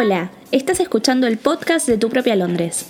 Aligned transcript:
Hola, 0.00 0.30
estás 0.52 0.78
escuchando 0.78 1.26
el 1.26 1.38
podcast 1.38 1.88
de 1.88 1.98
Tu 1.98 2.08
propia 2.08 2.36
Londres. 2.36 2.86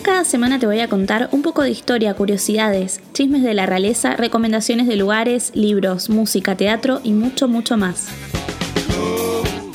Cada 0.00 0.24
semana 0.24 0.58
te 0.58 0.64
voy 0.64 0.80
a 0.80 0.88
contar 0.88 1.28
un 1.32 1.42
poco 1.42 1.60
de 1.60 1.68
historia, 1.68 2.14
curiosidades, 2.14 3.02
chismes 3.12 3.42
de 3.42 3.52
la 3.52 3.66
realeza, 3.66 4.16
recomendaciones 4.16 4.86
de 4.86 4.96
lugares, 4.96 5.52
libros, 5.54 6.08
música, 6.08 6.56
teatro 6.56 7.02
y 7.04 7.12
mucho, 7.12 7.46
mucho 7.46 7.76
más. 7.76 8.06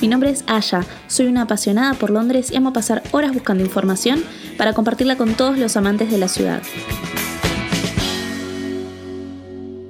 Mi 0.01 0.07
nombre 0.07 0.31
es 0.31 0.43
Aya, 0.47 0.83
soy 1.05 1.27
una 1.27 1.43
apasionada 1.43 1.93
por 1.93 2.09
Londres 2.09 2.51
y 2.51 2.55
amo 2.55 2.73
pasar 2.73 3.03
horas 3.11 3.31
buscando 3.31 3.63
información 3.63 4.23
para 4.57 4.73
compartirla 4.73 5.17
con 5.17 5.35
todos 5.35 5.59
los 5.59 5.77
amantes 5.77 6.09
de 6.09 6.17
la 6.17 6.29
ciudad. 6.29 6.63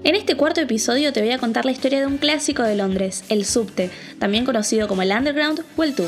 En 0.07 0.15
este 0.15 0.37
cuarto 0.37 0.61
episodio 0.61 1.11
te 1.11 1.19
voy 1.19 1.31
a 1.31 1.37
contar 1.37 1.65
la 1.65 1.71
historia 1.71 1.99
de 1.99 2.07
un 2.07 2.17
clásico 2.17 2.63
de 2.63 2.77
Londres, 2.77 3.25
el 3.27 3.43
subte, 3.43 3.91
también 4.19 4.45
conocido 4.45 4.87
como 4.87 5.01
el 5.01 5.11
Underground 5.11 5.65
o 5.75 5.83
el 5.83 5.93
Tube. 5.95 6.07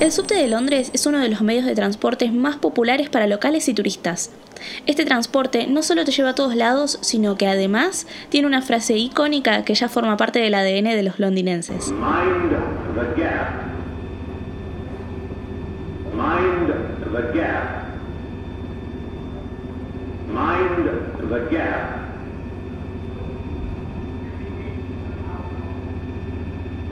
El 0.00 0.10
subte 0.10 0.34
de 0.34 0.48
Londres 0.48 0.90
es 0.94 1.04
uno 1.04 1.18
de 1.18 1.28
los 1.28 1.42
medios 1.42 1.66
de 1.66 1.74
transporte 1.74 2.30
más 2.30 2.56
populares 2.56 3.10
para 3.10 3.26
locales 3.26 3.68
y 3.68 3.74
turistas. 3.74 4.30
Este 4.86 5.04
transporte 5.04 5.66
no 5.66 5.82
solo 5.82 6.06
te 6.06 6.12
lleva 6.12 6.30
a 6.30 6.34
todos 6.34 6.56
lados, 6.56 6.98
sino 7.02 7.36
que 7.36 7.46
además 7.46 8.06
tiene 8.30 8.46
una 8.46 8.62
frase 8.62 8.96
icónica 8.96 9.62
que 9.62 9.74
ya 9.74 9.90
forma 9.90 10.16
parte 10.16 10.38
del 10.38 10.54
ADN 10.54 10.84
de 10.84 11.02
los 11.02 11.18
londinenses. 11.18 11.92
Mind 16.20 16.68
the 17.12 17.22
gap. 17.32 17.80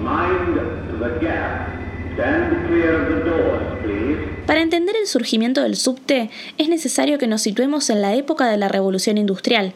Mind 0.00 0.56
the 0.98 1.18
gap. 1.20 1.68
Stand 2.14 2.66
clear 2.68 2.94
of 2.94 3.08
the 3.08 3.30
doors, 3.30 3.62
please. 3.82 4.18
Para 4.46 4.62
entender 4.62 4.96
el 4.96 5.06
surgimiento 5.06 5.62
del 5.62 5.76
subte 5.76 6.30
es 6.56 6.70
necesario 6.70 7.18
que 7.18 7.26
nos 7.26 7.42
situemos 7.42 7.90
en 7.90 8.00
la 8.00 8.14
época 8.14 8.46
de 8.46 8.56
la 8.56 8.68
revolución 8.68 9.18
industrial, 9.18 9.74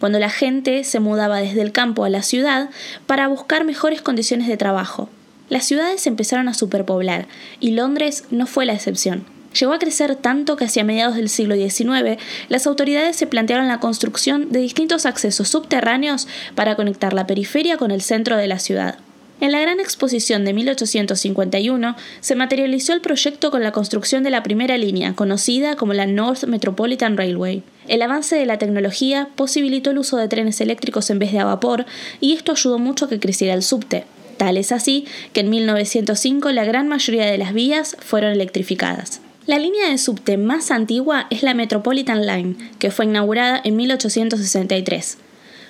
cuando 0.00 0.18
la 0.18 0.30
gente 0.30 0.82
se 0.82 0.98
mudaba 0.98 1.40
desde 1.40 1.60
el 1.60 1.72
campo 1.72 2.04
a 2.04 2.08
la 2.08 2.22
ciudad 2.22 2.70
para 3.06 3.28
buscar 3.28 3.64
mejores 3.64 4.00
condiciones 4.00 4.48
de 4.48 4.56
trabajo. 4.56 5.10
Las 5.48 5.64
ciudades 5.66 6.06
empezaron 6.06 6.48
a 6.48 6.54
superpoblar 6.54 7.28
y 7.60 7.72
Londres 7.72 8.24
no 8.30 8.46
fue 8.46 8.64
la 8.64 8.72
excepción. 8.72 9.24
Llegó 9.58 9.72
a 9.72 9.78
crecer 9.78 10.16
tanto 10.16 10.56
que 10.56 10.64
hacia 10.64 10.84
mediados 10.84 11.14
del 11.14 11.28
siglo 11.28 11.54
XIX 11.54 12.18
las 12.48 12.66
autoridades 12.66 13.16
se 13.16 13.26
plantearon 13.26 13.68
la 13.68 13.78
construcción 13.78 14.50
de 14.50 14.60
distintos 14.60 15.06
accesos 15.06 15.48
subterráneos 15.48 16.26
para 16.54 16.74
conectar 16.74 17.12
la 17.12 17.26
periferia 17.26 17.76
con 17.76 17.90
el 17.90 18.02
centro 18.02 18.36
de 18.36 18.48
la 18.48 18.58
ciudad. 18.58 18.98
En 19.40 19.52
la 19.52 19.60
Gran 19.60 19.80
Exposición 19.80 20.44
de 20.44 20.54
1851 20.54 21.96
se 22.20 22.34
materializó 22.34 22.92
el 22.92 23.00
proyecto 23.00 23.50
con 23.50 23.62
la 23.62 23.72
construcción 23.72 24.22
de 24.22 24.30
la 24.30 24.42
primera 24.42 24.78
línea, 24.78 25.14
conocida 25.14 25.76
como 25.76 25.92
la 25.92 26.06
North 26.06 26.44
Metropolitan 26.44 27.16
Railway. 27.16 27.62
El 27.86 28.02
avance 28.02 28.36
de 28.36 28.46
la 28.46 28.58
tecnología 28.58 29.28
posibilitó 29.34 29.90
el 29.90 29.98
uso 29.98 30.16
de 30.16 30.28
trenes 30.28 30.60
eléctricos 30.60 31.10
en 31.10 31.18
vez 31.18 31.32
de 31.32 31.40
a 31.40 31.44
vapor 31.44 31.84
y 32.20 32.32
esto 32.32 32.52
ayudó 32.52 32.78
mucho 32.78 33.04
a 33.04 33.08
que 33.08 33.20
creciera 33.20 33.54
el 33.54 33.62
subte. 33.62 34.04
Tal 34.36 34.56
es 34.56 34.72
así 34.72 35.06
que 35.32 35.40
en 35.40 35.50
1905 35.50 36.52
la 36.52 36.64
gran 36.64 36.88
mayoría 36.88 37.26
de 37.26 37.38
las 37.38 37.52
vías 37.52 37.96
fueron 38.00 38.32
electrificadas. 38.32 39.20
La 39.46 39.58
línea 39.58 39.90
de 39.90 39.98
subte 39.98 40.38
más 40.38 40.70
antigua 40.70 41.26
es 41.28 41.42
la 41.42 41.52
Metropolitan 41.52 42.26
Line, 42.26 42.56
que 42.78 42.90
fue 42.90 43.04
inaugurada 43.04 43.60
en 43.62 43.76
1863. 43.76 45.18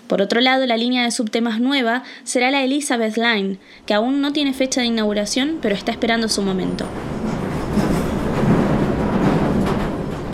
Por 0.06 0.22
otro 0.22 0.40
lado, 0.40 0.66
la 0.66 0.76
línea 0.76 1.02
de 1.02 1.10
subte 1.10 1.40
más 1.40 1.60
nueva 1.60 2.04
será 2.22 2.50
la 2.50 2.62
Elizabeth 2.62 3.16
Line, 3.16 3.58
que 3.86 3.94
aún 3.94 4.20
no 4.20 4.32
tiene 4.32 4.52
fecha 4.52 4.80
de 4.80 4.86
inauguración, 4.86 5.58
pero 5.60 5.74
está 5.74 5.90
esperando 5.90 6.28
su 6.28 6.42
momento. 6.42 6.86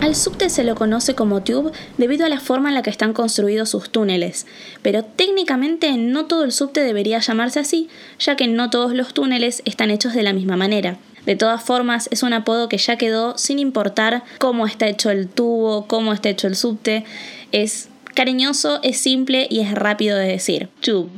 Al 0.01 0.15
subte 0.15 0.49
se 0.49 0.63
lo 0.63 0.73
conoce 0.73 1.13
como 1.13 1.43
tube 1.43 1.71
debido 1.99 2.25
a 2.25 2.29
la 2.29 2.39
forma 2.39 2.69
en 2.69 2.75
la 2.75 2.81
que 2.81 2.89
están 2.89 3.13
construidos 3.13 3.69
sus 3.69 3.91
túneles, 3.91 4.47
pero 4.81 5.03
técnicamente 5.03 5.95
no 5.95 6.25
todo 6.25 6.43
el 6.43 6.51
subte 6.51 6.81
debería 6.81 7.19
llamarse 7.19 7.59
así, 7.59 7.87
ya 8.17 8.35
que 8.35 8.47
no 8.47 8.71
todos 8.71 8.93
los 8.93 9.13
túneles 9.13 9.61
están 9.63 9.91
hechos 9.91 10.13
de 10.13 10.23
la 10.23 10.33
misma 10.33 10.57
manera. 10.57 10.97
De 11.27 11.35
todas 11.35 11.63
formas, 11.63 12.09
es 12.11 12.23
un 12.23 12.33
apodo 12.33 12.67
que 12.67 12.79
ya 12.79 12.95
quedó 12.95 13.37
sin 13.37 13.59
importar 13.59 14.23
cómo 14.39 14.65
está 14.65 14.87
hecho 14.87 15.11
el 15.11 15.29
tubo, 15.29 15.85
cómo 15.85 16.13
está 16.13 16.29
hecho 16.29 16.47
el 16.47 16.55
subte. 16.55 17.05
Es 17.51 17.89
cariñoso, 18.15 18.79
es 18.81 18.97
simple 18.97 19.45
y 19.51 19.59
es 19.59 19.71
rápido 19.71 20.17
de 20.17 20.27
decir. 20.27 20.69
Tube. 20.81 21.11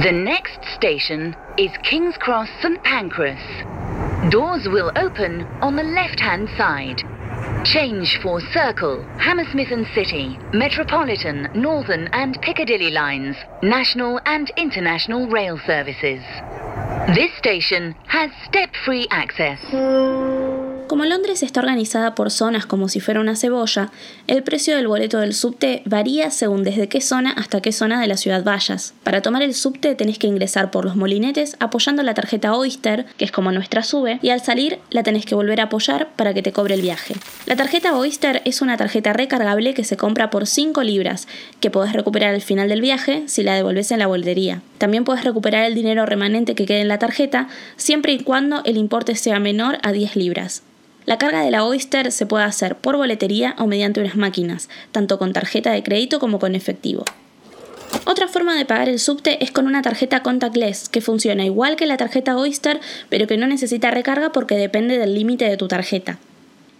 The 0.00 0.12
next 0.12 0.62
station 0.76 1.36
is 1.56 1.72
King's 1.82 2.16
Cross 2.18 2.48
St 2.62 2.80
Pancras. 2.84 3.40
Doors 4.28 4.68
will 4.68 4.92
open 4.96 5.46
on 5.62 5.76
the 5.76 5.82
left-hand 5.82 6.50
side. 6.58 7.02
Change 7.64 8.20
for 8.20 8.38
Circle, 8.52 9.02
Hammersmith 9.18 9.70
and 9.70 9.86
City, 9.94 10.38
Metropolitan, 10.52 11.48
Northern 11.54 12.06
and 12.12 12.38
Piccadilly 12.42 12.90
lines, 12.90 13.34
national 13.62 14.20
and 14.26 14.52
international 14.58 15.26
rail 15.28 15.58
services. 15.66 16.22
This 17.16 17.34
station 17.38 17.94
has 18.08 18.30
step-free 18.44 19.08
access. 19.10 19.58
Como 20.90 21.04
Londres 21.04 21.44
está 21.44 21.60
organizada 21.60 22.16
por 22.16 22.32
zonas 22.32 22.66
como 22.66 22.88
si 22.88 22.98
fuera 22.98 23.20
una 23.20 23.36
cebolla, 23.36 23.92
el 24.26 24.42
precio 24.42 24.74
del 24.74 24.88
boleto 24.88 25.20
del 25.20 25.34
subte 25.34 25.82
varía 25.84 26.32
según 26.32 26.64
desde 26.64 26.88
qué 26.88 27.00
zona 27.00 27.30
hasta 27.30 27.62
qué 27.62 27.70
zona 27.70 28.00
de 28.00 28.08
la 28.08 28.16
ciudad 28.16 28.42
vayas. 28.42 28.92
Para 29.04 29.22
tomar 29.22 29.42
el 29.42 29.54
subte 29.54 29.94
tenés 29.94 30.18
que 30.18 30.26
ingresar 30.26 30.72
por 30.72 30.84
los 30.84 30.96
molinetes 30.96 31.54
apoyando 31.60 32.02
la 32.02 32.14
tarjeta 32.14 32.56
Oyster, 32.56 33.06
que 33.16 33.24
es 33.24 33.30
como 33.30 33.52
nuestra 33.52 33.84
sube, 33.84 34.18
y 34.20 34.30
al 34.30 34.40
salir 34.40 34.80
la 34.90 35.04
tenés 35.04 35.26
que 35.26 35.36
volver 35.36 35.60
a 35.60 35.66
apoyar 35.66 36.08
para 36.16 36.34
que 36.34 36.42
te 36.42 36.50
cobre 36.50 36.74
el 36.74 36.82
viaje. 36.82 37.14
La 37.46 37.54
tarjeta 37.54 37.96
Oyster 37.96 38.42
es 38.44 38.60
una 38.60 38.76
tarjeta 38.76 39.12
recargable 39.12 39.74
que 39.74 39.84
se 39.84 39.96
compra 39.96 40.28
por 40.28 40.48
5 40.48 40.82
libras, 40.82 41.28
que 41.60 41.70
podés 41.70 41.92
recuperar 41.92 42.34
al 42.34 42.42
final 42.42 42.68
del 42.68 42.80
viaje 42.80 43.22
si 43.26 43.44
la 43.44 43.54
devolves 43.54 43.92
en 43.92 44.00
la 44.00 44.08
boletería. 44.08 44.60
También 44.78 45.04
puedes 45.04 45.22
recuperar 45.22 45.66
el 45.66 45.76
dinero 45.76 46.04
remanente 46.04 46.56
que 46.56 46.66
quede 46.66 46.80
en 46.80 46.88
la 46.88 46.98
tarjeta, 46.98 47.46
siempre 47.76 48.12
y 48.12 48.24
cuando 48.24 48.64
el 48.64 48.76
importe 48.76 49.14
sea 49.14 49.38
menor 49.38 49.78
a 49.84 49.92
10 49.92 50.16
libras. 50.16 50.64
La 51.10 51.18
carga 51.18 51.42
de 51.42 51.50
la 51.50 51.64
Oyster 51.64 52.12
se 52.12 52.24
puede 52.24 52.44
hacer 52.44 52.76
por 52.76 52.96
boletería 52.96 53.56
o 53.58 53.66
mediante 53.66 54.00
unas 54.00 54.14
máquinas, 54.14 54.68
tanto 54.92 55.18
con 55.18 55.32
tarjeta 55.32 55.72
de 55.72 55.82
crédito 55.82 56.20
como 56.20 56.38
con 56.38 56.54
efectivo. 56.54 57.04
Otra 58.04 58.28
forma 58.28 58.56
de 58.56 58.64
pagar 58.64 58.88
el 58.88 59.00
subte 59.00 59.42
es 59.42 59.50
con 59.50 59.66
una 59.66 59.82
tarjeta 59.82 60.22
contactless, 60.22 60.88
que 60.88 61.00
funciona 61.00 61.44
igual 61.44 61.74
que 61.74 61.86
la 61.86 61.96
tarjeta 61.96 62.36
Oyster, 62.36 62.78
pero 63.08 63.26
que 63.26 63.36
no 63.36 63.48
necesita 63.48 63.90
recarga 63.90 64.30
porque 64.30 64.54
depende 64.54 64.98
del 64.98 65.16
límite 65.16 65.46
de 65.46 65.56
tu 65.56 65.66
tarjeta. 65.66 66.20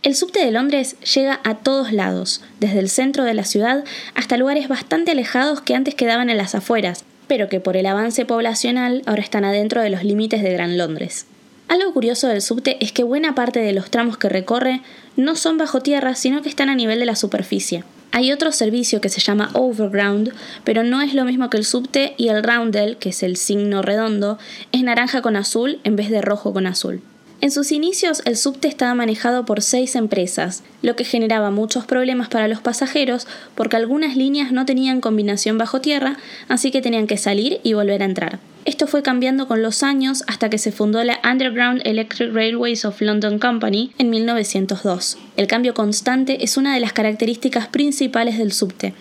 El 0.05 0.15
subte 0.15 0.45
de 0.45 0.53
Londres 0.53 0.95
llega 1.01 1.41
a 1.43 1.57
todos 1.57 1.93
lados, 1.93 2.41
desde 2.61 2.79
el 2.79 2.89
centro 2.89 3.25
de 3.25 3.35
la 3.35 3.43
ciudad 3.43 3.83
hasta 4.15 4.37
lugares 4.37 4.69
bastante 4.69 5.11
alejados 5.11 5.61
que 5.61 5.75
antes 5.75 5.97
quedaban 5.97 6.31
en 6.31 6.37
las 6.37 6.55
afueras, 6.55 7.05
pero 7.27 7.49
que 7.49 7.59
por 7.59 7.77
el 7.77 7.87
avance 7.87 8.25
poblacional 8.25 9.03
ahora 9.07 9.23
están 9.23 9.45
adentro 9.45 9.83
de 9.83 9.91
los 9.91 10.05
límites 10.05 10.45
de 10.45 10.53
Gran 10.53 10.79
Londres. 10.79 11.27
Algo 11.71 11.93
curioso 11.93 12.27
del 12.27 12.43
subte 12.43 12.79
es 12.81 12.91
que 12.91 13.05
buena 13.05 13.37
parte 13.37 13.61
de 13.61 13.73
los 13.73 13.93
tramos 13.93 14.19
que 14.19 14.29
recorre 14.29 14.83
no 15.15 15.37
son 15.37 15.57
bajo 15.57 15.83
tierra, 15.83 16.17
sino 16.17 16.43
que 16.43 16.49
están 16.49 16.69
a 16.69 16.75
nivel 16.75 16.99
de 16.99 17.07
la 17.07 17.15
superficie. 17.15 17.85
Hay 18.11 18.33
otro 18.33 18.51
servicio 18.51 19.01
que 19.01 19.09
se 19.09 19.21
llama 19.21 19.51
Overground, 19.53 20.33
pero 20.65 20.83
no 20.83 21.01
es 21.01 21.15
lo 21.15 21.25
mismo 21.25 21.49
que 21.49 21.59
el 21.59 21.65
subte 21.65 22.15
y 22.17 22.27
el 22.27 22.43
roundel, 22.43 22.97
que 22.97 23.11
es 23.11 23.23
el 23.23 23.37
signo 23.37 23.83
redondo, 23.83 24.37
es 24.73 24.83
naranja 24.83 25.23
con 25.23 25.37
azul 25.37 25.79
en 25.85 25.95
vez 25.95 26.11
de 26.11 26.21
rojo 26.21 26.53
con 26.53 26.67
azul. 26.67 27.03
En 27.41 27.53
sus 27.53 27.71
inicios 27.71 28.21
el 28.25 28.37
subte 28.37 28.67
estaba 28.67 28.97
manejado 28.97 29.45
por 29.45 29.63
seis 29.63 29.95
empresas, 29.95 30.65
lo 30.83 30.97
que 30.97 31.05
generaba 31.05 31.53
muchos 31.53 31.87
problemas 31.87 32.29
para 32.29 32.49
los 32.49 32.61
pasajeros 32.61 33.29
porque 33.55 33.77
algunas 33.77 34.17
líneas 34.17 34.51
no 34.51 34.67
tenían 34.67 35.01
combinación 35.01 35.57
bajo 35.57 35.81
tierra, 35.81 36.17
así 36.49 36.73
que 36.73 36.83
tenían 36.83 37.07
que 37.07 37.17
salir 37.17 37.61
y 37.63 37.75
volver 37.75 38.03
a 38.03 38.07
entrar. 38.07 38.41
Esto 38.67 38.87
fue 38.87 39.03
cambiando 39.03 39.49
con 39.49 39.63
los 39.63 39.83
años 39.83 40.23
hasta 40.27 40.51
que 40.51 40.59
se 40.59 40.71
fundó 40.71 41.03
la 41.03 41.19
Underground 41.25 41.81
Electric 41.85 42.33
Railways 42.33 42.85
of 42.85 43.01
London 43.01 43.39
Company 43.39 43.93
en 43.97 44.11
1902. 44.11 45.17
El 45.39 45.47
cambio 45.47 45.73
constante 45.73 46.45
es 46.45 46.59
una 46.59 46.75
de 46.75 46.81
las 46.81 46.93
características 46.93 47.69
principales 47.69 48.37
del 48.37 48.53
subte. 48.53 48.93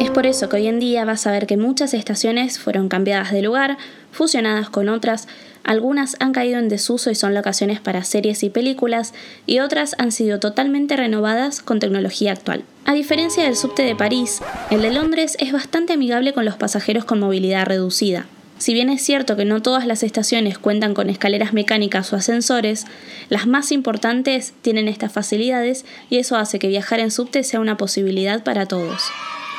Es 0.00 0.10
por 0.10 0.26
eso 0.26 0.48
que 0.48 0.56
hoy 0.56 0.66
en 0.66 0.80
día 0.80 1.04
vas 1.04 1.26
a 1.26 1.32
ver 1.32 1.46
que 1.46 1.58
muchas 1.58 1.92
estaciones 1.92 2.58
fueron 2.58 2.88
cambiadas 2.88 3.32
de 3.32 3.42
lugar, 3.42 3.76
fusionadas 4.12 4.70
con 4.70 4.88
otras, 4.88 5.28
algunas 5.62 6.16
han 6.20 6.32
caído 6.32 6.58
en 6.58 6.68
desuso 6.68 7.10
y 7.10 7.16
son 7.16 7.34
locaciones 7.34 7.80
para 7.80 8.04
series 8.04 8.44
y 8.44 8.50
películas, 8.50 9.12
y 9.46 9.58
otras 9.58 9.96
han 9.98 10.12
sido 10.12 10.38
totalmente 10.38 10.96
renovadas 10.96 11.60
con 11.60 11.80
tecnología 11.80 12.32
actual. 12.32 12.62
A 12.84 12.94
diferencia 12.94 13.42
del 13.42 13.56
subte 13.56 13.82
de 13.82 13.96
París, 13.96 14.40
el 14.70 14.80
de 14.80 14.92
Londres 14.92 15.36
es 15.40 15.52
bastante 15.52 15.94
amigable 15.94 16.32
con 16.32 16.44
los 16.44 16.54
pasajeros 16.54 17.04
con 17.04 17.18
movilidad 17.18 17.66
reducida. 17.66 18.26
Si 18.58 18.72
bien 18.72 18.88
es 18.88 19.02
cierto 19.02 19.36
que 19.36 19.44
no 19.44 19.60
todas 19.60 19.86
las 19.86 20.02
estaciones 20.02 20.58
cuentan 20.58 20.94
con 20.94 21.10
escaleras 21.10 21.52
mecánicas 21.52 22.12
o 22.12 22.16
ascensores, 22.16 22.86
las 23.28 23.46
más 23.46 23.70
importantes 23.70 24.54
tienen 24.62 24.88
estas 24.88 25.12
facilidades 25.12 25.84
y 26.08 26.16
eso 26.16 26.36
hace 26.36 26.58
que 26.58 26.68
viajar 26.68 27.00
en 27.00 27.10
subte 27.10 27.44
sea 27.44 27.60
una 27.60 27.76
posibilidad 27.76 28.42
para 28.42 28.66
todos. 28.66 29.02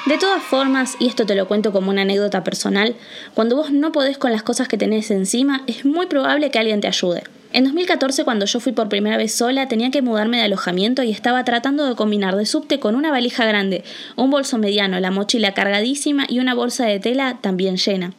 De 0.07 0.17
todas 0.17 0.41
formas, 0.41 0.95
y 0.99 1.07
esto 1.07 1.25
te 1.25 1.35
lo 1.35 1.47
cuento 1.47 1.71
como 1.71 1.91
una 1.91 2.03
anécdota 2.03 2.43
personal, 2.43 2.95
cuando 3.35 3.55
vos 3.55 3.71
no 3.71 3.91
podés 3.91 4.17
con 4.17 4.31
las 4.31 4.41
cosas 4.41 4.67
que 4.67 4.77
tenés 4.77 5.11
encima, 5.11 5.63
es 5.67 5.85
muy 5.85 6.07
probable 6.07 6.49
que 6.49 6.59
alguien 6.59 6.81
te 6.81 6.87
ayude. 6.87 7.23
En 7.53 7.65
2014, 7.65 8.23
cuando 8.23 8.45
yo 8.45 8.59
fui 8.59 8.71
por 8.71 8.89
primera 8.89 9.17
vez 9.17 9.35
sola, 9.35 9.67
tenía 9.67 9.91
que 9.91 10.01
mudarme 10.01 10.37
de 10.37 10.43
alojamiento 10.43 11.03
y 11.03 11.11
estaba 11.11 11.43
tratando 11.43 11.85
de 11.85 11.95
combinar 11.95 12.35
de 12.35 12.45
subte 12.45 12.79
con 12.79 12.95
una 12.95 13.11
valija 13.11 13.45
grande, 13.45 13.83
un 14.15 14.31
bolso 14.31 14.57
mediano, 14.57 14.99
la 14.99 15.11
mochila 15.11 15.53
cargadísima 15.53 16.25
y 16.27 16.39
una 16.39 16.55
bolsa 16.55 16.85
de 16.85 16.99
tela 16.99 17.39
también 17.41 17.77
llena. 17.77 18.13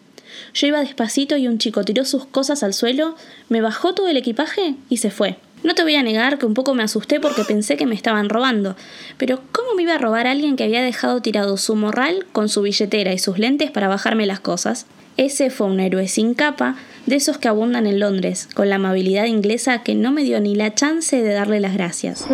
Yo 0.54 0.66
iba 0.66 0.80
despacito 0.80 1.36
y 1.36 1.48
un 1.48 1.58
chico 1.58 1.84
tiró 1.84 2.04
sus 2.04 2.24
cosas 2.26 2.62
al 2.62 2.74
suelo, 2.74 3.14
me 3.48 3.60
bajó 3.60 3.94
todo 3.94 4.08
el 4.08 4.16
equipaje 4.16 4.74
y 4.88 4.98
se 4.98 5.10
fue. 5.10 5.38
No 5.64 5.74
te 5.74 5.82
voy 5.82 5.96
a 5.96 6.02
negar 6.02 6.38
que 6.38 6.46
un 6.46 6.54
poco 6.54 6.74
me 6.74 6.84
asusté 6.84 7.18
porque 7.18 7.42
pensé 7.42 7.76
que 7.76 7.86
me 7.86 7.94
estaban 7.94 8.28
robando, 8.28 8.76
pero 9.16 9.40
¿cómo 9.50 9.74
me 9.74 9.82
iba 9.82 9.94
a 9.94 9.98
robar 9.98 10.26
alguien 10.26 10.56
que 10.56 10.64
había 10.64 10.82
dejado 10.82 11.20
tirado 11.20 11.56
su 11.56 11.74
morral 11.74 12.26
con 12.32 12.48
su 12.48 12.62
billetera 12.62 13.12
y 13.12 13.18
sus 13.18 13.38
lentes 13.38 13.70
para 13.70 13.88
bajarme 13.88 14.26
las 14.26 14.40
cosas? 14.40 14.86
Ese 15.16 15.50
fue 15.50 15.66
un 15.66 15.80
héroe 15.80 16.06
sin 16.06 16.34
capa, 16.34 16.76
de 17.06 17.16
esos 17.16 17.38
que 17.38 17.48
abundan 17.48 17.88
en 17.88 17.98
Londres, 17.98 18.48
con 18.54 18.68
la 18.68 18.76
amabilidad 18.76 19.24
inglesa 19.24 19.82
que 19.82 19.96
no 19.96 20.12
me 20.12 20.22
dio 20.22 20.40
ni 20.40 20.54
la 20.54 20.74
chance 20.74 21.20
de 21.20 21.32
darle 21.32 21.58
las 21.58 21.74
gracias. 21.74 22.24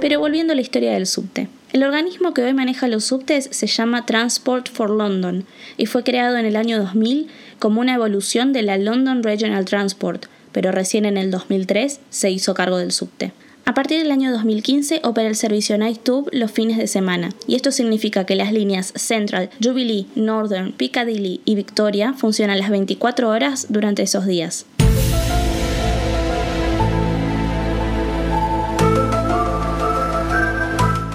Pero 0.00 0.18
volviendo 0.18 0.54
a 0.54 0.56
la 0.56 0.62
historia 0.62 0.92
del 0.92 1.06
subte. 1.06 1.48
El 1.70 1.82
organismo 1.82 2.32
que 2.32 2.42
hoy 2.42 2.54
maneja 2.54 2.88
los 2.88 3.04
subtes 3.04 3.48
se 3.52 3.66
llama 3.66 4.06
Transport 4.06 4.70
for 4.70 4.88
London 4.88 5.44
y 5.76 5.84
fue 5.84 6.02
creado 6.02 6.38
en 6.38 6.46
el 6.46 6.56
año 6.56 6.78
2000 6.78 7.28
como 7.58 7.82
una 7.82 7.94
evolución 7.94 8.54
de 8.54 8.62
la 8.62 8.78
London 8.78 9.22
Regional 9.22 9.66
Transport, 9.66 10.26
pero 10.52 10.72
recién 10.72 11.04
en 11.04 11.18
el 11.18 11.30
2003 11.30 12.00
se 12.08 12.30
hizo 12.30 12.54
cargo 12.54 12.78
del 12.78 12.92
subte. 12.92 13.32
A 13.66 13.74
partir 13.74 13.98
del 13.98 14.10
año 14.10 14.32
2015 14.32 15.02
opera 15.04 15.28
el 15.28 15.36
servicio 15.36 15.76
Nighttube 15.76 16.30
los 16.32 16.50
fines 16.50 16.78
de 16.78 16.86
semana, 16.86 17.34
y 17.46 17.54
esto 17.54 17.70
significa 17.70 18.24
que 18.24 18.34
las 18.34 18.50
líneas 18.50 18.94
Central, 18.96 19.50
Jubilee, 19.62 20.06
Northern, 20.14 20.72
Piccadilly 20.72 21.42
y 21.44 21.54
Victoria 21.54 22.14
funcionan 22.14 22.58
las 22.58 22.70
24 22.70 23.28
horas 23.28 23.66
durante 23.68 24.04
esos 24.04 24.24
días. 24.24 24.64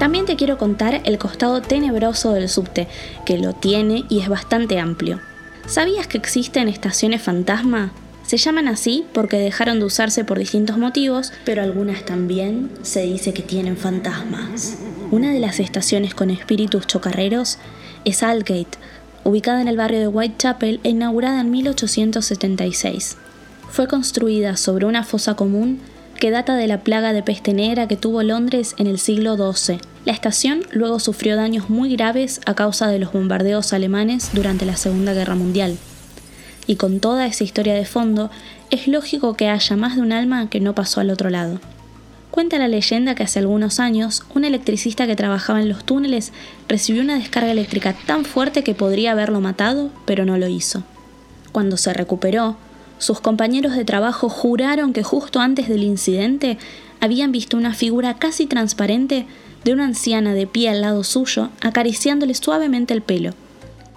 También 0.03 0.25
te 0.25 0.35
quiero 0.35 0.57
contar 0.57 1.01
el 1.05 1.17
costado 1.17 1.61
tenebroso 1.61 2.33
del 2.33 2.49
subte, 2.49 2.89
que 3.25 3.37
lo 3.37 3.53
tiene 3.53 4.03
y 4.09 4.19
es 4.19 4.27
bastante 4.27 4.77
amplio. 4.77 5.21
¿Sabías 5.65 6.07
que 6.07 6.17
existen 6.17 6.67
estaciones 6.67 7.21
fantasma? 7.21 7.93
Se 8.27 8.35
llaman 8.35 8.67
así 8.67 9.05
porque 9.13 9.37
dejaron 9.37 9.79
de 9.79 9.85
usarse 9.85 10.25
por 10.25 10.39
distintos 10.39 10.77
motivos, 10.77 11.31
pero 11.45 11.61
algunas 11.61 12.03
también 12.03 12.69
se 12.81 13.03
dice 13.03 13.33
que 13.33 13.43
tienen 13.43 13.77
fantasmas. 13.77 14.77
Una 15.09 15.31
de 15.31 15.39
las 15.39 15.61
estaciones 15.61 16.13
con 16.13 16.31
espíritus 16.31 16.85
chocarreros 16.85 17.57
es 18.03 18.23
Aldgate, 18.23 18.77
ubicada 19.23 19.61
en 19.61 19.69
el 19.69 19.77
barrio 19.77 20.01
de 20.01 20.09
Whitechapel 20.09 20.81
e 20.83 20.89
inaugurada 20.89 21.39
en 21.39 21.49
1876. 21.49 23.15
Fue 23.69 23.87
construida 23.87 24.57
sobre 24.57 24.85
una 24.85 25.05
fosa 25.05 25.35
común 25.35 25.79
que 26.19 26.29
data 26.29 26.57
de 26.57 26.67
la 26.67 26.81
plaga 26.81 27.13
de 27.13 27.23
peste 27.23 27.53
negra 27.53 27.87
que 27.87 27.95
tuvo 27.95 28.21
Londres 28.21 28.75
en 28.77 28.87
el 28.87 28.99
siglo 28.99 29.37
XII. 29.37 29.79
La 30.05 30.13
estación 30.13 30.63
luego 30.71 30.99
sufrió 30.99 31.35
daños 31.35 31.69
muy 31.69 31.95
graves 31.95 32.41
a 32.45 32.55
causa 32.55 32.87
de 32.87 32.99
los 32.99 33.13
bombardeos 33.13 33.73
alemanes 33.73 34.31
durante 34.33 34.65
la 34.65 34.75
Segunda 34.75 35.13
Guerra 35.13 35.35
Mundial 35.35 35.77
y 36.67 36.75
con 36.75 36.99
toda 36.99 37.25
esa 37.25 37.43
historia 37.43 37.73
de 37.73 37.85
fondo, 37.85 38.29
es 38.69 38.87
lógico 38.87 39.35
que 39.35 39.49
haya 39.49 39.75
más 39.75 39.95
de 39.95 40.01
un 40.01 40.11
alma 40.11 40.49
que 40.49 40.59
no 40.59 40.73
pasó 40.73 41.01
al 41.01 41.09
otro 41.09 41.29
lado. 41.29 41.59
Cuenta 42.31 42.57
la 42.57 42.67
leyenda 42.67 43.13
que 43.13 43.23
hace 43.23 43.39
algunos 43.39 43.79
años, 43.79 44.23
un 44.33 44.43
electricista 44.43 45.05
que 45.05 45.15
trabajaba 45.15 45.61
en 45.61 45.69
los 45.69 45.83
túneles 45.83 46.31
recibió 46.67 47.03
una 47.03 47.15
descarga 47.15 47.51
eléctrica 47.51 47.95
tan 48.07 48.25
fuerte 48.25 48.63
que 48.63 48.73
podría 48.73 49.11
haberlo 49.11 49.39
matado, 49.39 49.91
pero 50.05 50.25
no 50.25 50.37
lo 50.37 50.47
hizo. 50.47 50.83
Cuando 51.51 51.77
se 51.77 51.93
recuperó, 51.93 52.57
sus 52.97 53.19
compañeros 53.19 53.75
de 53.75 53.85
trabajo 53.85 54.29
juraron 54.29 54.93
que 54.93 55.03
justo 55.03 55.41
antes 55.41 55.67
del 55.67 55.83
incidente 55.83 56.57
habían 56.99 57.31
visto 57.31 57.57
una 57.57 57.73
figura 57.73 58.15
casi 58.15 58.47
transparente 58.47 59.27
de 59.63 59.73
una 59.73 59.85
anciana 59.85 60.33
de 60.33 60.47
pie 60.47 60.69
al 60.69 60.81
lado 60.81 61.03
suyo, 61.03 61.49
acariciándole 61.61 62.33
suavemente 62.33 62.93
el 62.93 63.01
pelo. 63.01 63.33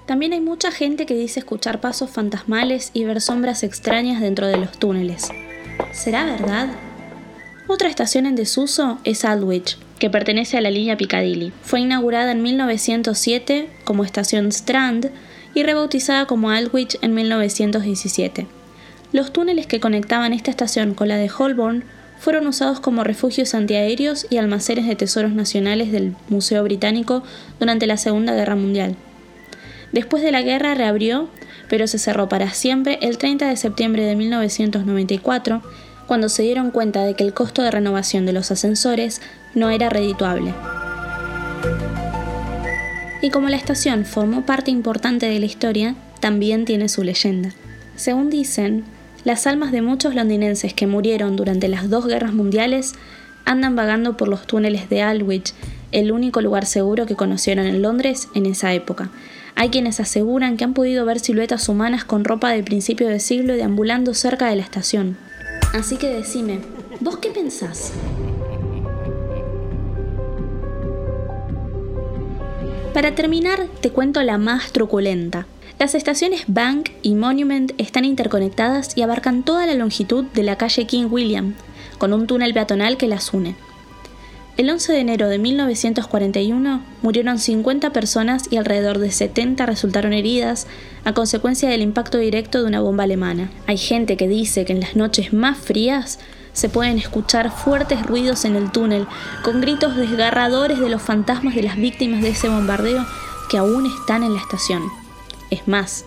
También 0.06 0.32
hay 0.32 0.40
mucha 0.40 0.70
gente 0.70 1.04
que 1.04 1.14
dice 1.14 1.40
escuchar 1.40 1.80
pasos 1.80 2.10
fantasmales 2.10 2.90
y 2.92 3.04
ver 3.04 3.20
sombras 3.20 3.64
extrañas 3.64 4.20
dentro 4.20 4.46
de 4.46 4.56
los 4.56 4.78
túneles. 4.78 5.28
¿Será 5.92 6.24
verdad? 6.24 6.68
Otra 7.66 7.88
estación 7.88 8.26
en 8.26 8.36
desuso 8.36 8.98
es 9.02 9.24
Aldwych, 9.24 9.76
que 9.98 10.08
pertenece 10.08 10.56
a 10.56 10.60
la 10.60 10.70
línea 10.70 10.96
Piccadilly. 10.96 11.52
Fue 11.62 11.80
inaugurada 11.80 12.30
en 12.30 12.42
1907 12.42 13.68
como 13.82 14.04
estación 14.04 14.48
Strand 14.48 15.10
y 15.54 15.64
rebautizada 15.64 16.26
como 16.26 16.50
Aldwych 16.50 16.98
en 17.02 17.14
1917. 17.14 18.46
Los 19.12 19.32
túneles 19.32 19.66
que 19.66 19.80
conectaban 19.80 20.32
esta 20.32 20.50
estación 20.50 20.94
con 20.94 21.08
la 21.08 21.16
de 21.16 21.30
Holborn 21.36 21.84
fueron 22.18 22.46
usados 22.46 22.80
como 22.80 23.04
refugios 23.04 23.54
antiaéreos 23.54 24.26
y 24.30 24.38
almacenes 24.38 24.86
de 24.86 24.96
tesoros 24.96 25.32
nacionales 25.32 25.92
del 25.92 26.14
Museo 26.28 26.62
Británico 26.64 27.22
durante 27.60 27.86
la 27.86 27.96
Segunda 27.96 28.34
Guerra 28.34 28.56
Mundial. 28.56 28.96
Después 29.92 30.22
de 30.22 30.32
la 30.32 30.42
guerra 30.42 30.74
reabrió, 30.74 31.28
pero 31.68 31.86
se 31.86 31.98
cerró 31.98 32.28
para 32.28 32.50
siempre 32.50 32.98
el 33.02 33.18
30 33.18 33.48
de 33.48 33.56
septiembre 33.56 34.04
de 34.04 34.16
1994, 34.16 35.62
cuando 36.06 36.28
se 36.28 36.42
dieron 36.42 36.70
cuenta 36.70 37.04
de 37.04 37.14
que 37.14 37.24
el 37.24 37.34
costo 37.34 37.62
de 37.62 37.70
renovación 37.70 38.26
de 38.26 38.32
los 38.32 38.50
ascensores 38.50 39.20
no 39.54 39.70
era 39.70 39.88
redituable. 39.88 40.54
Y 43.22 43.30
como 43.30 43.48
la 43.48 43.56
estación 43.56 44.04
formó 44.04 44.46
parte 44.46 44.70
importante 44.70 45.26
de 45.26 45.40
la 45.40 45.46
historia, 45.46 45.96
también 46.20 46.64
tiene 46.64 46.88
su 46.88 47.02
leyenda. 47.02 47.52
Según 47.96 48.30
dicen, 48.30 48.84
las 49.26 49.48
almas 49.48 49.72
de 49.72 49.82
muchos 49.82 50.14
londinenses 50.14 50.72
que 50.72 50.86
murieron 50.86 51.34
durante 51.34 51.66
las 51.66 51.90
dos 51.90 52.06
guerras 52.06 52.32
mundiales 52.32 52.92
andan 53.44 53.74
vagando 53.74 54.16
por 54.16 54.28
los 54.28 54.46
túneles 54.46 54.88
de 54.88 55.02
Aldwych, 55.02 55.52
el 55.90 56.12
único 56.12 56.40
lugar 56.40 56.64
seguro 56.64 57.06
que 57.06 57.16
conocieron 57.16 57.66
en 57.66 57.82
Londres 57.82 58.28
en 58.36 58.46
esa 58.46 58.72
época, 58.72 59.10
hay 59.56 59.70
quienes 59.70 59.98
aseguran 59.98 60.56
que 60.56 60.62
han 60.62 60.74
podido 60.74 61.04
ver 61.04 61.18
siluetas 61.18 61.68
humanas 61.68 62.04
con 62.04 62.24
ropa 62.24 62.50
de 62.50 62.62
principio 62.62 63.08
de 63.08 63.18
siglo 63.18 63.54
deambulando 63.54 64.14
cerca 64.14 64.48
de 64.48 64.54
la 64.54 64.62
estación. 64.62 65.16
Así 65.74 65.96
que 65.96 66.08
decime, 66.08 66.60
¿vos 67.00 67.16
qué 67.16 67.30
pensás? 67.30 67.92
Para 72.94 73.16
terminar, 73.16 73.66
te 73.80 73.90
cuento 73.90 74.22
la 74.22 74.38
más 74.38 74.70
truculenta. 74.70 75.48
Las 75.78 75.94
estaciones 75.94 76.44
Bank 76.46 76.88
y 77.02 77.14
Monument 77.14 77.72
están 77.76 78.06
interconectadas 78.06 78.96
y 78.96 79.02
abarcan 79.02 79.42
toda 79.42 79.66
la 79.66 79.74
longitud 79.74 80.24
de 80.24 80.42
la 80.42 80.56
calle 80.56 80.86
King 80.86 81.08
William, 81.10 81.54
con 81.98 82.14
un 82.14 82.26
túnel 82.26 82.54
peatonal 82.54 82.96
que 82.96 83.06
las 83.06 83.34
une. 83.34 83.56
El 84.56 84.70
11 84.70 84.94
de 84.94 85.00
enero 85.00 85.28
de 85.28 85.38
1941 85.38 86.80
murieron 87.02 87.38
50 87.38 87.92
personas 87.92 88.44
y 88.50 88.56
alrededor 88.56 88.98
de 88.98 89.10
70 89.10 89.66
resultaron 89.66 90.14
heridas 90.14 90.66
a 91.04 91.12
consecuencia 91.12 91.68
del 91.68 91.82
impacto 91.82 92.16
directo 92.16 92.62
de 92.62 92.68
una 92.68 92.80
bomba 92.80 93.04
alemana. 93.04 93.50
Hay 93.66 93.76
gente 93.76 94.16
que 94.16 94.28
dice 94.28 94.64
que 94.64 94.72
en 94.72 94.80
las 94.80 94.96
noches 94.96 95.34
más 95.34 95.58
frías 95.58 96.18
se 96.54 96.70
pueden 96.70 96.96
escuchar 96.96 97.50
fuertes 97.50 98.02
ruidos 98.06 98.46
en 98.46 98.56
el 98.56 98.72
túnel, 98.72 99.06
con 99.44 99.60
gritos 99.60 99.94
desgarradores 99.94 100.80
de 100.80 100.88
los 100.88 101.02
fantasmas 101.02 101.54
de 101.54 101.64
las 101.64 101.76
víctimas 101.76 102.22
de 102.22 102.30
ese 102.30 102.48
bombardeo 102.48 103.04
que 103.50 103.58
aún 103.58 103.84
están 103.84 104.22
en 104.22 104.32
la 104.32 104.40
estación. 104.40 105.05
Es 105.50 105.68
más, 105.68 106.04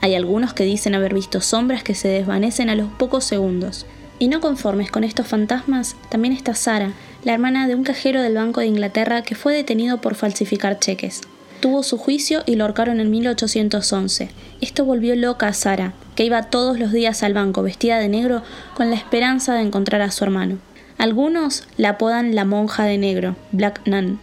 hay 0.00 0.14
algunos 0.14 0.52
que 0.52 0.64
dicen 0.64 0.94
haber 0.94 1.14
visto 1.14 1.40
sombras 1.40 1.82
que 1.82 1.94
se 1.94 2.08
desvanecen 2.08 2.68
a 2.68 2.74
los 2.74 2.90
pocos 2.90 3.24
segundos. 3.24 3.86
Y 4.18 4.28
no 4.28 4.40
conformes 4.40 4.90
con 4.90 5.02
estos 5.02 5.26
fantasmas, 5.26 5.96
también 6.10 6.34
está 6.34 6.54
Sara, 6.54 6.92
la 7.24 7.32
hermana 7.32 7.66
de 7.66 7.74
un 7.74 7.84
cajero 7.84 8.20
del 8.20 8.34
Banco 8.34 8.60
de 8.60 8.66
Inglaterra 8.66 9.22
que 9.22 9.34
fue 9.34 9.54
detenido 9.54 10.00
por 10.00 10.14
falsificar 10.14 10.78
cheques. 10.78 11.22
Tuvo 11.60 11.82
su 11.82 11.96
juicio 11.96 12.42
y 12.44 12.56
lo 12.56 12.64
ahorcaron 12.64 13.00
en 13.00 13.10
1811. 13.10 14.28
Esto 14.60 14.84
volvió 14.84 15.16
loca 15.16 15.48
a 15.48 15.54
Sara, 15.54 15.94
que 16.14 16.24
iba 16.24 16.42
todos 16.42 16.78
los 16.78 16.92
días 16.92 17.22
al 17.22 17.32
banco 17.32 17.62
vestida 17.62 17.98
de 17.98 18.08
negro 18.08 18.42
con 18.74 18.90
la 18.90 18.96
esperanza 18.96 19.54
de 19.54 19.62
encontrar 19.62 20.02
a 20.02 20.10
su 20.10 20.24
hermano. 20.24 20.58
Algunos 20.98 21.64
la 21.78 21.90
apodan 21.90 22.34
la 22.34 22.44
monja 22.44 22.84
de 22.84 22.98
negro, 22.98 23.36
Black 23.52 23.80
Nun, 23.86 24.20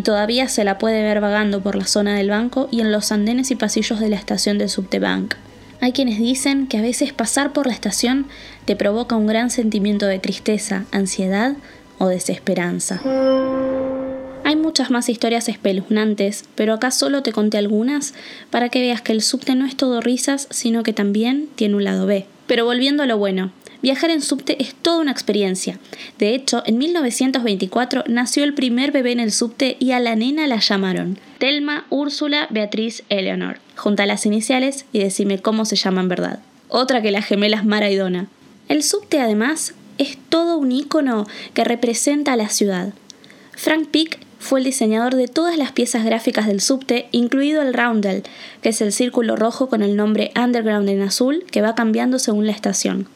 y 0.00 0.02
todavía 0.02 0.48
se 0.48 0.64
la 0.64 0.78
puede 0.78 1.02
ver 1.02 1.20
vagando 1.20 1.60
por 1.60 1.76
la 1.76 1.86
zona 1.86 2.16
del 2.16 2.30
banco 2.30 2.68
y 2.70 2.80
en 2.80 2.90
los 2.90 3.12
andenes 3.12 3.50
y 3.50 3.54
pasillos 3.54 4.00
de 4.00 4.08
la 4.08 4.16
estación 4.16 4.56
del 4.56 4.70
subte 4.70 4.98
Bank. 4.98 5.34
Hay 5.82 5.92
quienes 5.92 6.18
dicen 6.18 6.68
que 6.68 6.78
a 6.78 6.80
veces 6.80 7.12
pasar 7.12 7.52
por 7.52 7.66
la 7.66 7.74
estación 7.74 8.26
te 8.64 8.76
provoca 8.76 9.14
un 9.14 9.26
gran 9.26 9.50
sentimiento 9.50 10.06
de 10.06 10.18
tristeza, 10.18 10.86
ansiedad 10.90 11.54
o 11.98 12.06
desesperanza. 12.06 13.02
Hay 14.42 14.56
muchas 14.56 14.90
más 14.90 15.10
historias 15.10 15.50
espeluznantes, 15.50 16.44
pero 16.54 16.72
acá 16.72 16.92
solo 16.92 17.22
te 17.22 17.32
conté 17.32 17.58
algunas 17.58 18.14
para 18.48 18.70
que 18.70 18.80
veas 18.80 19.02
que 19.02 19.12
el 19.12 19.20
subte 19.20 19.54
no 19.54 19.66
es 19.66 19.76
todo 19.76 20.00
risas, 20.00 20.48
sino 20.48 20.82
que 20.82 20.94
también 20.94 21.46
tiene 21.56 21.76
un 21.76 21.84
lado 21.84 22.06
B. 22.06 22.24
Pero 22.46 22.64
volviendo 22.64 23.02
a 23.02 23.06
lo 23.06 23.18
bueno, 23.18 23.52
Viajar 23.82 24.10
en 24.10 24.20
subte 24.20 24.62
es 24.62 24.74
toda 24.74 25.00
una 25.00 25.10
experiencia. 25.10 25.78
De 26.18 26.34
hecho, 26.34 26.62
en 26.66 26.76
1924 26.76 28.04
nació 28.08 28.44
el 28.44 28.52
primer 28.52 28.92
bebé 28.92 29.12
en 29.12 29.20
el 29.20 29.32
subte 29.32 29.76
y 29.80 29.92
a 29.92 30.00
la 30.00 30.16
nena 30.16 30.46
la 30.46 30.58
llamaron 30.58 31.18
Telma 31.38 31.86
Úrsula 31.88 32.46
Beatriz 32.50 33.02
Eleanor. 33.08 33.58
Junta 33.76 34.04
las 34.04 34.26
iniciales 34.26 34.84
y 34.92 34.98
decime 34.98 35.38
cómo 35.38 35.64
se 35.64 35.76
llama 35.76 36.02
en 36.02 36.08
verdad. 36.08 36.40
Otra 36.68 37.00
que 37.00 37.10
las 37.10 37.24
gemelas 37.24 37.64
Mara 37.64 37.90
y 37.90 37.96
Donna. 37.96 38.28
El 38.68 38.82
subte 38.82 39.18
además 39.18 39.72
es 39.96 40.18
todo 40.28 40.58
un 40.58 40.72
icono 40.72 41.26
que 41.54 41.64
representa 41.64 42.34
a 42.34 42.36
la 42.36 42.50
ciudad. 42.50 42.92
Frank 43.52 43.88
Pick 43.88 44.18
fue 44.38 44.60
el 44.60 44.64
diseñador 44.64 45.14
de 45.16 45.28
todas 45.28 45.56
las 45.56 45.72
piezas 45.72 46.04
gráficas 46.04 46.46
del 46.46 46.60
subte, 46.60 47.08
incluido 47.12 47.62
el 47.62 47.74
roundel, 47.74 48.24
que 48.62 48.70
es 48.70 48.80
el 48.82 48.92
círculo 48.92 49.36
rojo 49.36 49.68
con 49.68 49.82
el 49.82 49.96
nombre 49.96 50.32
Underground 50.36 50.88
en 50.90 51.02
azul 51.02 51.44
que 51.50 51.62
va 51.62 51.74
cambiando 51.74 52.18
según 52.18 52.46
la 52.46 52.52
estación 52.52 53.08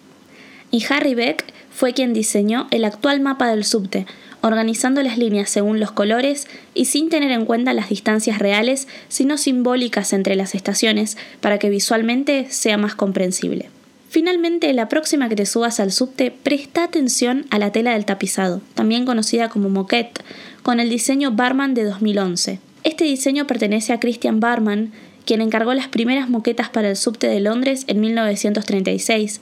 y 0.70 0.84
Harry 0.88 1.14
Beck 1.14 1.44
fue 1.70 1.92
quien 1.92 2.12
diseñó 2.12 2.68
el 2.70 2.84
actual 2.84 3.20
mapa 3.20 3.48
del 3.48 3.64
subte, 3.64 4.06
organizando 4.42 5.02
las 5.02 5.18
líneas 5.18 5.48
según 5.48 5.80
los 5.80 5.90
colores 5.90 6.46
y 6.74 6.84
sin 6.84 7.08
tener 7.08 7.30
en 7.30 7.46
cuenta 7.46 7.72
las 7.72 7.88
distancias 7.88 8.38
reales, 8.38 8.88
sino 9.08 9.38
simbólicas 9.38 10.12
entre 10.12 10.36
las 10.36 10.54
estaciones, 10.54 11.16
para 11.40 11.58
que 11.58 11.70
visualmente 11.70 12.46
sea 12.50 12.76
más 12.76 12.94
comprensible. 12.94 13.70
Finalmente, 14.10 14.72
la 14.74 14.88
próxima 14.88 15.28
que 15.28 15.34
te 15.34 15.46
subas 15.46 15.80
al 15.80 15.90
subte, 15.90 16.30
presta 16.30 16.84
atención 16.84 17.46
a 17.50 17.58
la 17.58 17.72
tela 17.72 17.94
del 17.94 18.04
tapizado, 18.04 18.60
también 18.74 19.06
conocida 19.06 19.48
como 19.48 19.70
moquette, 19.70 20.22
con 20.62 20.78
el 20.78 20.88
diseño 20.88 21.32
Barman 21.32 21.74
de 21.74 21.82
2011. 21.82 22.60
Este 22.84 23.04
diseño 23.04 23.46
pertenece 23.46 23.92
a 23.92 23.98
Christian 23.98 24.38
Barman, 24.38 24.92
quien 25.24 25.40
encargó 25.40 25.74
las 25.74 25.88
primeras 25.88 26.28
moquetas 26.28 26.68
para 26.68 26.90
el 26.90 26.96
subte 26.96 27.26
de 27.26 27.40
Londres 27.40 27.84
en 27.88 28.00
1936, 28.00 29.40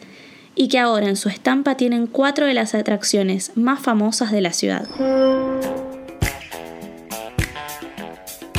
y 0.54 0.68
que 0.68 0.78
ahora 0.78 1.08
en 1.08 1.16
su 1.16 1.28
estampa 1.28 1.76
tienen 1.76 2.06
cuatro 2.06 2.46
de 2.46 2.54
las 2.54 2.74
atracciones 2.74 3.52
más 3.56 3.80
famosas 3.80 4.32
de 4.32 4.40
la 4.40 4.52
ciudad. 4.52 4.86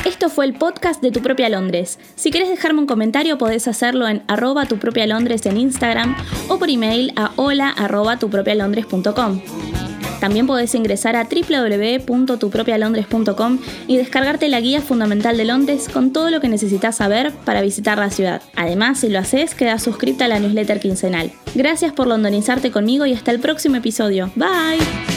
Esto 0.04 0.28
fue 0.28 0.44
el 0.44 0.54
podcast 0.54 1.00
de 1.00 1.10
Tu 1.10 1.22
Propia 1.22 1.48
Londres. 1.48 1.98
Si 2.14 2.30
quieres 2.30 2.50
dejarme 2.50 2.80
un 2.80 2.86
comentario 2.86 3.38
podés 3.38 3.66
hacerlo 3.68 4.06
en 4.06 4.22
arroba 4.28 4.66
tu 4.66 4.78
propia 4.78 5.06
Londres 5.06 5.46
en 5.46 5.56
Instagram 5.56 6.14
o 6.48 6.58
por 6.58 6.68
email 6.68 7.12
a 7.16 7.32
hola 7.36 7.70
arroba 7.70 8.18
tupropialondres.com. 8.18 9.83
También 10.24 10.46
podés 10.46 10.74
ingresar 10.74 11.16
a 11.16 11.28
www.tupropialondres.com 11.28 13.58
y 13.86 13.98
descargarte 13.98 14.48
la 14.48 14.58
guía 14.58 14.80
fundamental 14.80 15.36
de 15.36 15.44
Londres 15.44 15.90
con 15.92 16.14
todo 16.14 16.30
lo 16.30 16.40
que 16.40 16.48
necesitas 16.48 16.96
saber 16.96 17.30
para 17.44 17.60
visitar 17.60 17.98
la 17.98 18.08
ciudad. 18.08 18.40
Además, 18.56 19.00
si 19.00 19.10
lo 19.10 19.18
haces, 19.18 19.54
queda 19.54 19.78
suscrita 19.78 20.24
a 20.24 20.28
la 20.28 20.38
newsletter 20.38 20.80
quincenal. 20.80 21.30
Gracias 21.54 21.92
por 21.92 22.06
londonizarte 22.06 22.70
conmigo 22.70 23.04
y 23.04 23.12
hasta 23.12 23.32
el 23.32 23.40
próximo 23.40 23.76
episodio. 23.76 24.30
Bye. 24.34 25.13